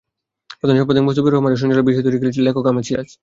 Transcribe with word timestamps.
প্রধান 0.59 0.75
সম্পাদক 0.79 1.03
মোস্তাফিজুর 1.05 1.33
রহমানের 1.33 1.59
সঞ্চালনায় 1.61 1.87
বিশেষ 1.87 2.01
অতিথি 2.01 2.33
ছিলেন 2.35 2.47
লেখক 2.47 2.63
আহমদ 2.65 2.83
সিরাজ। 2.87 3.09